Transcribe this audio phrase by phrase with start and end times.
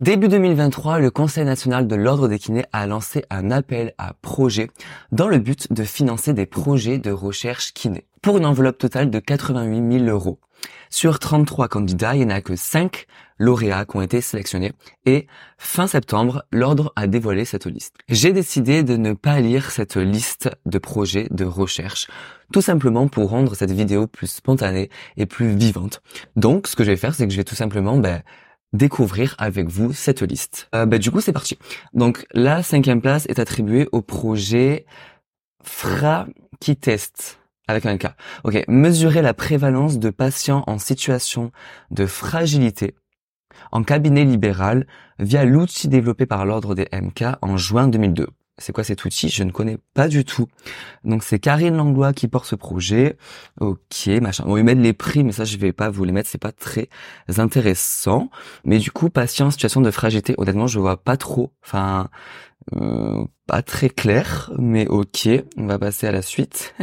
[0.00, 4.70] Début 2023, le Conseil national de l'ordre des kinés a lancé un appel à projets
[5.10, 9.18] dans le but de financer des projets de recherche kiné pour une enveloppe totale de
[9.18, 10.38] 88 000 euros.
[10.88, 13.06] Sur 33 candidats, il n'y en a que 5
[13.38, 14.72] lauréats qui ont été sélectionnés
[15.04, 15.26] et
[15.58, 17.96] fin septembre, l'ordre a dévoilé cette liste.
[18.08, 22.06] J'ai décidé de ne pas lire cette liste de projets de recherche,
[22.52, 26.02] tout simplement pour rendre cette vidéo plus spontanée et plus vivante.
[26.36, 28.22] Donc, ce que je vais faire, c'est que je vais tout simplement ben,
[28.72, 30.68] découvrir avec vous cette liste.
[30.74, 31.58] Euh, bah, du coup, c'est parti.
[31.94, 34.86] Donc, la cinquième place est attribuée au projet
[35.62, 36.26] FRA
[36.60, 38.14] qui teste avec un cas.
[38.44, 41.52] Ok, mesurer la prévalence de patients en situation
[41.90, 42.94] de fragilité
[43.72, 44.86] en cabinet libéral
[45.18, 49.28] via l'outil développé par l'ordre des MK en juin 2002 c'est quoi cet outil?
[49.28, 50.46] Je ne connais pas du tout.
[51.04, 53.16] Donc c'est Karine Langlois qui porte ce projet.
[53.60, 54.44] Ok, machin.
[54.46, 56.52] On va mettre les prix, mais ça je vais pas vous les mettre, c'est pas
[56.52, 56.88] très
[57.36, 58.30] intéressant.
[58.64, 61.52] Mais du coup, patient situation de fragilité, honnêtement, je vois pas trop.
[61.64, 62.10] Enfin,
[62.74, 65.28] euh, pas très clair, mais ok.
[65.56, 66.74] On va passer à la suite.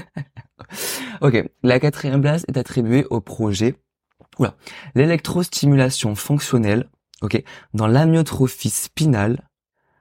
[1.22, 3.76] ok, la quatrième place est attribuée au projet.
[4.40, 4.56] Oula,
[4.96, 6.90] l'électrostimulation fonctionnelle.
[7.22, 7.42] Ok,
[7.74, 9.45] dans l'amyotrophie spinale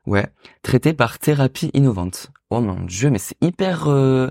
[0.06, 0.26] Ouais,
[0.62, 2.30] traité par thérapie innovante.
[2.50, 3.88] Oh mon dieu, mais c'est hyper...
[3.88, 4.28] Euh,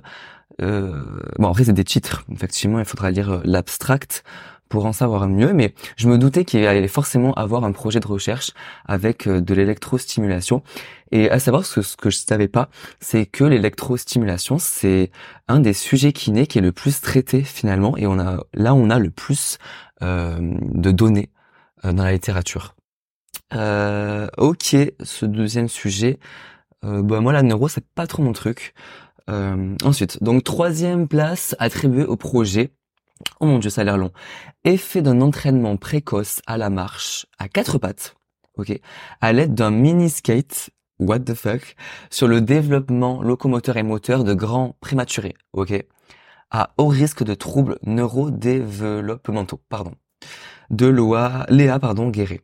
[0.61, 1.03] euh...
[1.39, 2.23] Bon, c'est des titres.
[2.31, 4.23] Effectivement, il faudra lire euh, l'abstract
[4.69, 8.07] pour en savoir mieux, mais je me doutais qu'il allait forcément avoir un projet de
[8.07, 8.51] recherche
[8.85, 10.63] avec euh, de l'électrostimulation.
[11.11, 15.11] Et à savoir, ce, que je savais pas, c'est que l'électrostimulation, c'est
[15.47, 18.89] un des sujets kinés qui est le plus traité finalement, et on a là on
[18.89, 19.57] a le plus
[20.01, 21.29] euh, de données
[21.83, 22.75] dans la littérature.
[23.53, 26.19] Euh, ok, ce deuxième sujet.
[26.83, 28.73] Euh, bah moi la neuro c'est pas trop mon truc.
[29.29, 32.73] Euh, ensuite, donc troisième place attribuée au projet.
[33.39, 34.11] Oh mon dieu, ça a l'air long.
[34.65, 38.15] Effet d'un entraînement précoce à la marche à quatre pattes.
[38.55, 38.77] Ok,
[39.21, 40.69] à l'aide d'un mini skate.
[40.99, 41.75] What the fuck
[42.11, 45.35] sur le développement locomoteur et moteur de grands prématurés.
[45.53, 45.73] Ok,
[46.51, 49.61] à haut risque de troubles neurodéveloppementaux.
[49.69, 49.93] Pardon.
[50.69, 50.87] De
[51.49, 52.41] Léa pardon Guéret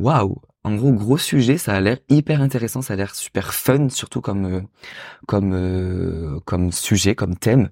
[0.00, 3.88] waouh, en gros gros sujet, ça a l'air hyper intéressant, ça a l'air super fun,
[3.88, 4.60] surtout comme euh,
[5.26, 7.70] comme euh, comme sujet, comme thème.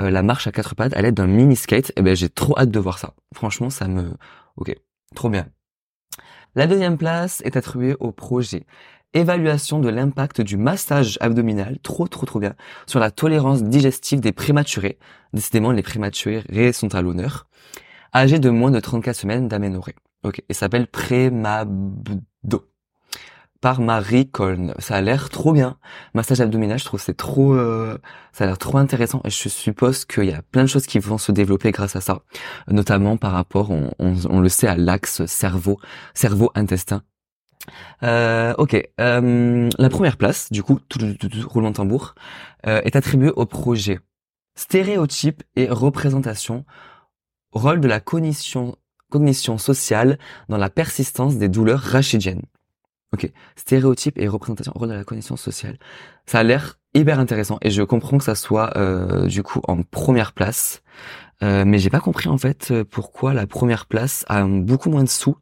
[0.00, 2.58] Euh, la marche à quatre pattes à l'aide d'un mini skate, eh ben j'ai trop
[2.58, 3.14] hâte de voir ça.
[3.34, 4.14] Franchement, ça me,
[4.56, 4.74] ok,
[5.14, 5.48] trop bien.
[6.54, 8.66] La deuxième place est attribuée au projet
[9.14, 12.54] évaluation de l'impact du massage abdominal, trop trop trop bien,
[12.86, 14.98] sur la tolérance digestive des prématurés.
[15.32, 17.46] Décidément, les prématurés sont à l'honneur.
[18.14, 19.94] Âgés de moins de 34 semaines d'aménorrhée.
[20.24, 22.68] Ok, il s'appelle Prémabdo
[23.60, 24.74] par Marie Colne.
[24.78, 25.78] Ça a l'air trop bien.
[26.14, 27.98] Massage abdominal, je trouve c'est trop, euh,
[28.32, 30.98] ça a l'air trop intéressant et je suppose qu'il y a plein de choses qui
[30.98, 32.22] vont se développer grâce à ça,
[32.68, 35.78] notamment par rapport, on, le sait, à l'axe cerveau,
[36.14, 37.02] cerveau-intestin.
[38.02, 42.14] Euh, ok, euh, la première place, du coup, tout, tout, tout, roulement tambour,
[42.66, 43.98] euh, est attribuée au projet
[44.54, 46.64] stéréotype et représentation,
[47.52, 48.76] rôle de la cognition
[49.10, 52.42] cognition sociale dans la persistance des douleurs rachidiennes.
[53.12, 55.78] Ok, stéréotype et représentation rôle de la cognition sociale.
[56.26, 59.82] Ça a l'air hyper intéressant et je comprends que ça soit euh, du coup en
[59.82, 60.82] première place.
[61.42, 65.08] Euh, mais j'ai pas compris en fait pourquoi la première place a beaucoup moins de
[65.08, 65.36] sous.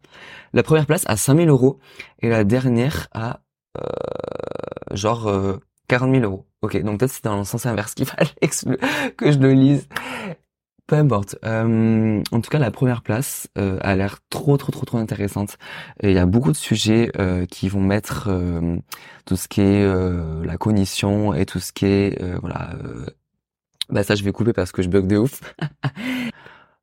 [0.52, 1.80] La première place a 5000 euros
[2.20, 3.40] et la dernière a
[3.78, 3.82] euh,
[4.94, 5.32] genre
[5.88, 6.46] 40 000 euros.
[6.62, 8.30] Ok, donc peut-être c'est dans le sens inverse qu'il fallait
[9.16, 9.88] que je le lise.
[10.86, 11.36] Peu importe.
[11.44, 15.58] Euh, en tout cas, la première place euh, a l'air trop, trop, trop, trop intéressante.
[16.02, 18.30] Il y a beaucoup de sujets euh, qui vont mettre
[19.24, 19.84] tout ce qui est
[20.44, 22.70] la cognition et tout ce qui est voilà.
[23.88, 25.40] bah ça, je vais couper parce que je bug de ouf.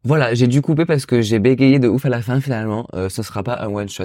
[0.06, 2.88] Voilà, j'ai dû couper parce que j'ai bégayé de ouf à la fin finalement.
[2.94, 4.03] Euh, ce sera pas un one shot.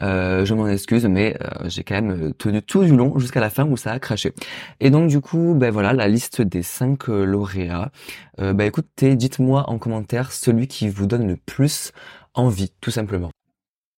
[0.00, 3.50] Euh, je m'en excuse, mais euh, j'ai quand même tenu tout du long jusqu'à la
[3.50, 4.32] fin où ça a craché.
[4.78, 7.90] Et donc du coup, ben voilà la liste des cinq euh, lauréats.
[8.38, 11.90] ben écoutez, dites-moi en commentaire celui qui vous donne le plus
[12.34, 13.30] envie, tout simplement.